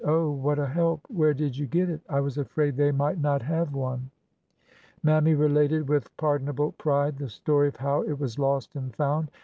[0.17, 0.31] "Oh!
[0.31, 1.01] what a help!
[1.09, 2.01] Where did you get it?
[2.09, 4.09] I was afraid they might not have one."
[5.03, 9.29] Mammy related with pardonable pride the story of how it was lost and found.